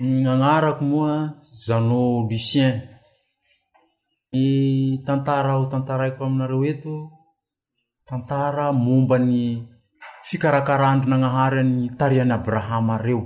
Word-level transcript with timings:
agnarako 0.00 0.84
moa 0.88 1.14
jano 1.64 2.24
lucien 2.30 2.72
ny 4.32 4.42
tantara 5.06 5.52
ho 5.60 5.64
tantaraiko 5.72 6.20
aminareo 6.24 6.64
eto 6.72 6.94
tantara 8.08 8.64
mombany 8.84 9.36
fikarakarah 10.28 10.92
ndri 10.96 11.08
nanahary 11.12 11.60
any 11.64 11.78
tarian'ny 11.98 12.32
abrahama 12.38 12.94
reo 13.04 13.22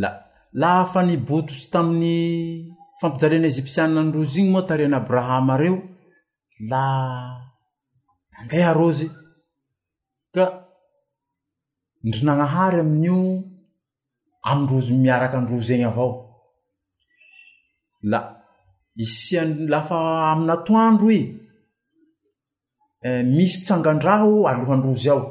la 0.00 0.08
laha 0.60 0.84
fa 0.92 1.00
nibotosy 1.08 1.64
tamin'ny 1.72 2.12
fampijalena 3.00 3.46
eziptiana 3.50 3.98
androzy 4.02 4.38
igny 4.42 4.50
moa 4.54 4.66
tarian'y 4.68 4.98
abrahama 5.00 5.54
reo 5.62 5.76
la 6.70 6.82
ande 8.38 8.56
arozy 8.70 9.06
ka 10.34 10.44
ndri 12.06 12.20
nagnahary 12.26 12.78
amin'io 12.84 13.20
amndrozy 14.42 14.94
miaraky 14.94 15.36
andro 15.36 15.60
zegny 15.60 15.84
avao 15.88 16.12
la 18.10 18.18
isia 18.94 19.42
lafa 19.44 19.98
aminatoandro 20.30 21.08
ie 21.10 21.24
eh, 23.06 23.22
misy 23.36 23.58
tsangan-draho 23.64 24.46
alohandrozy 24.48 25.10
ao 25.10 25.22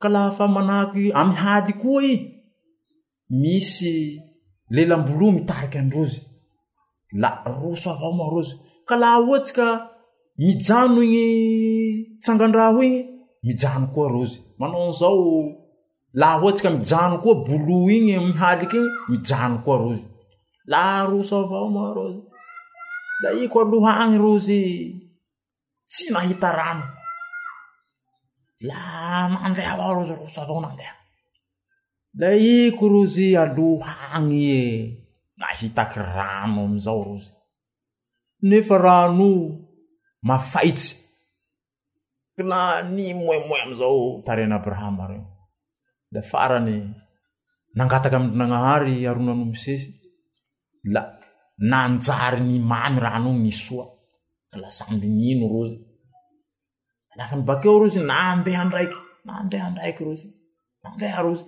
ka 0.00 0.08
lafa 0.16 0.44
manahaky 0.54 1.04
amy 1.20 1.34
hady 1.42 1.72
koa 1.82 2.02
i 2.12 2.14
misy 3.40 3.92
lelam-bolo 4.74 5.26
mitariky 5.36 5.78
androzy 5.80 6.18
la 7.20 7.30
roso 7.60 7.86
avao 7.92 8.12
moa 8.18 8.30
rozy 8.34 8.54
ka 8.88 8.94
laha 9.00 9.18
ohatsy 9.22 9.52
ka 9.58 9.66
mijano 10.44 11.00
igny 11.02 12.18
tsangandraho 12.22 12.80
igny 12.86 12.96
mijano 13.46 13.86
koa 13.94 14.08
rozy 14.14 14.36
manao 14.60 14.90
zao 15.00 15.20
laha 16.16 16.38
ohatsy 16.42 16.62
ka 16.66 16.70
mijano 16.74 17.22
koa 17.22 17.42
bolo 17.46 17.86
igny 17.94 18.18
mihaliky 18.18 18.78
iny 18.82 18.90
mijano 19.10 19.56
koa 19.62 19.76
rozy 19.82 20.04
laha 20.70 21.06
roso 21.10 21.34
avao 21.42 21.68
ma 21.74 21.84
rozy 21.96 22.22
la 23.22 23.28
iko 23.42 23.56
alohagny 23.62 24.16
rozy 24.24 24.60
tsy 25.90 26.04
nahita 26.14 26.48
rano 26.58 26.86
la 28.68 28.80
nandeha 29.32 29.72
avao 29.78 29.92
rozy 30.02 30.14
roso 30.20 30.38
avao 30.42 30.58
nandeha 30.66 30.94
la 32.20 32.28
iko 32.34 32.84
rozy 32.94 33.28
alohany 33.42 34.34
ie 34.54 34.64
nahitaky 35.40 35.98
rano 36.16 36.60
amizao 36.68 37.00
rozy 37.08 37.30
nefa 38.48 38.76
rano 38.86 39.30
mafaitsy 40.28 40.92
k 42.34 42.42
na 42.48 42.82
ni 42.94 43.14
moemoe 43.14 43.60
amizao 43.64 44.22
tarin'abrahama 44.26 45.06
reny 45.10 45.26
lafarany 46.14 46.76
nangataky 47.76 48.14
amndrinanahary 48.18 48.96
aronanomisesy 49.10 49.86
la 50.92 51.02
nanjary 51.70 52.40
ny 52.48 52.54
mamy 52.70 52.98
rano 53.04 53.30
nisoa 53.44 53.86
ka 54.50 54.56
lasamby 54.62 55.06
nino 55.18 55.46
rozy 55.54 55.76
lafa 57.16 57.34
nibakeo 57.38 57.78
rozy 57.80 58.00
na 58.10 58.18
ndehandraiky 58.42 59.00
na 59.26 59.32
ndehandraiky 59.46 60.02
rozy 60.04 60.28
nandeha 60.82 61.20
rozy 61.26 61.46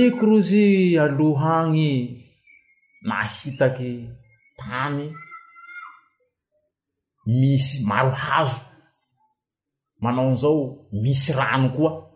iko 0.00 0.22
rozy 0.26 0.94
alohagny 1.04 1.90
nahitaky 3.08 3.92
tany 4.58 5.04
misy 7.26 7.82
maro 7.84 8.10
hazo 8.14 8.60
manao 10.00 10.30
nizao 10.30 10.62
misy 11.02 11.32
rano 11.34 11.68
koa 11.74 12.11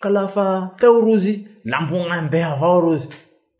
k 0.00 0.08
lafa 0.08 0.74
teo 0.80 1.00
rozy 1.04 1.34
lambogn'andeha 1.70 2.50
avao 2.56 2.78
rozy 2.88 3.04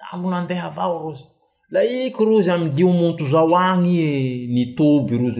lambonndeha 0.00 0.66
avao 0.72 0.96
rozy 1.12 1.26
la 1.74 1.80
iko 1.84 2.24
rozy 2.24 2.48
amliomonto 2.54 3.24
zao 3.28 3.52
agny 3.52 4.00
e, 4.00 4.48
y 4.48 4.72
ozy 4.72 5.36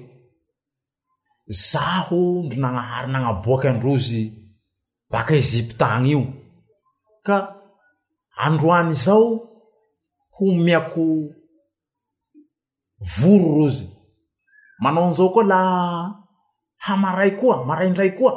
zaho 1.70 2.18
ndry 2.44 2.58
nanahary 2.62 3.08
nanaboaky 3.12 3.66
androzy 3.70 4.22
baky 5.10 5.34
eziptagny 5.42 6.06
io 6.14 6.20
ka 7.26 7.36
androany 8.46 8.90
zao 9.06 9.24
ho 10.34 10.42
miako 10.64 11.02
voro 13.16 13.48
rozy 13.58 13.86
manao 14.82 15.06
nizao 15.08 15.28
koa 15.34 15.44
la 15.52 15.60
hamaray 16.86 17.32
koa 17.40 17.56
maraindray 17.68 18.12
koa 18.18 18.32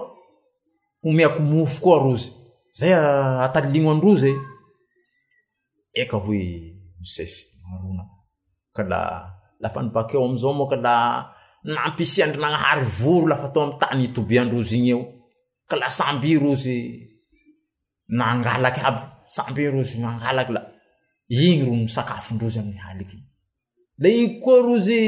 miako 1.13 1.40
mofo 1.44 1.78
koa 1.84 2.00
rozy 2.03 2.31
zay 2.79 2.91
a 2.94 3.00
ah, 3.00 3.38
ataligno 3.45 3.91
androze 3.91 4.31
eka 6.01 6.18
hoe 6.25 6.41
msesyaka 7.01 8.84
la 8.91 9.00
lafa 9.59 9.81
nibakeo 9.84 10.25
amizao 10.25 10.53
moa 10.53 10.69
ka 10.69 10.75
la 10.75 10.94
nampysiandrinagnahary 11.63 12.85
voro 13.00 13.28
lafa 13.28 13.46
atao 13.47 13.63
amytany 13.63 14.07
tobiandrozy 14.16 14.78
igny 14.78 14.90
eo 14.94 15.01
ka 15.69 15.75
la 15.75 15.90
samby 15.90 16.28
i 16.31 16.40
rozy 16.40 16.78
nangalaky 18.07 18.81
aby 18.90 19.01
samby 19.35 19.62
i 19.63 19.69
rozy 19.72 19.96
mangalaky 20.01 20.51
la 20.53 20.62
igny 21.29 21.63
ro 21.66 21.73
ny 21.75 21.88
sakafondrozy 21.88 22.59
aminy 22.59 22.79
haliky 22.85 23.17
la 23.97 24.07
iko 24.09 24.34
koa 24.44 24.62
rozy 24.67 25.01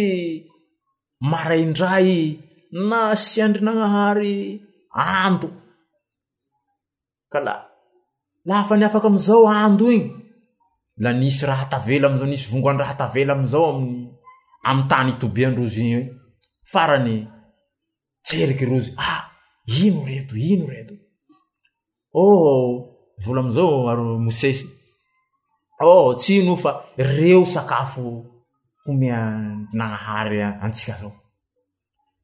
maraindray 1.21 2.39
na 2.89 3.15
siandrinagnahary 3.15 4.35
ando 4.93 5.47
la 7.37 7.69
lahafa 8.45 8.77
nyafaky 8.77 9.07
amizao 9.07 9.45
ando 9.47 9.91
iny 9.91 10.09
la 10.97 11.13
nisy 11.13 11.45
raha 11.45 11.65
tavela 11.71 12.07
amzao 12.09 12.27
nisy 12.27 12.47
vongoan-raha 12.51 12.95
tavela 12.99 13.33
amzao 13.37 13.67
am 13.77 13.83
am 14.69 14.79
tany 14.89 15.11
tobiandrozy 15.21 15.83
iy 15.93 16.01
farany 16.71 17.11
tseriky 18.25 18.65
rozy 18.71 18.91
a 18.97 19.05
ah, 19.09 19.21
ino 19.83 20.01
reto 20.09 20.33
ino 20.51 20.65
reto 20.73 20.95
oh, 22.21 22.67
vola 23.23 23.39
amzao 23.45 23.87
arossy 23.93 24.51
oh, 25.87 26.09
tsy 26.19 26.33
ino 26.41 26.53
fa 26.63 26.71
reo 27.15 27.41
sakafo 27.53 28.03
homeananahary 28.83 30.39
atsik 30.65 30.89
zao 31.01 31.13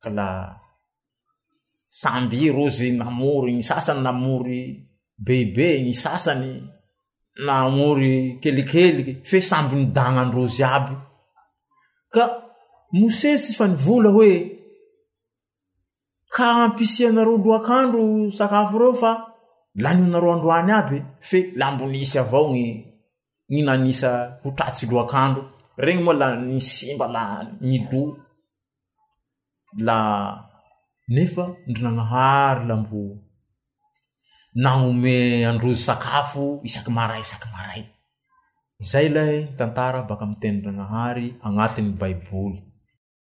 k 0.02 0.06
la 0.18 0.28
samby 2.00 2.38
i 2.50 2.50
rozy 2.58 2.90
namory 3.00 3.52
ny 3.56 3.64
sasany 3.70 4.02
lamory 4.06 4.60
beibe 5.18 5.80
ny 5.84 5.94
sasany 5.94 6.52
namory 7.46 8.38
kelikeliky 8.44 9.24
fe 9.30 9.40
sambynydagnandrozy 9.42 10.64
aby 10.64 10.96
ka 12.14 12.24
mosesy 13.00 13.52
fa 13.56 13.66
nivola 13.68 14.10
hoe 14.18 14.34
ka 16.36 16.46
ampisianareo 16.66 17.38
loak'andro 17.46 18.04
sakafo 18.38 18.76
reo 18.82 18.94
fa 19.04 19.12
laninareo 19.84 20.30
androany 20.36 20.72
aby 20.80 20.98
fe 21.30 21.38
lambonisy 21.60 22.18
avao 22.22 22.46
ny 22.54 22.64
ny 23.52 23.58
nanisa 23.68 24.10
ho 24.42 24.48
tratsy 24.58 24.84
loak'andro 24.92 25.42
regny 25.84 26.00
moa 26.04 26.16
la 26.22 26.28
ny 26.50 26.60
simbala 26.72 27.24
ny 27.68 27.76
lo 27.92 28.02
la 29.88 29.98
nefa 31.16 31.46
ndrinanahary 31.70 32.64
lambo 32.70 33.02
naome 34.64 35.16
androzy 35.52 35.84
sakafo 35.88 36.44
isaky 36.68 36.92
maray 36.98 37.22
isaky 37.28 37.48
maray 37.56 37.82
izay 38.84 39.08
lay 39.16 39.36
tantara 39.58 40.00
baka 40.10 40.24
amiteniragnahary 40.28 41.28
agnatiny 41.48 41.92
baiboly 42.00 42.60